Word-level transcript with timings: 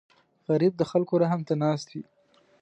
غریب 0.49 0.73
د 0.77 0.83
خلکو 0.91 1.13
رحم 1.23 1.41
ته 1.47 1.53
ناست 1.63 1.87
وي 1.93 2.03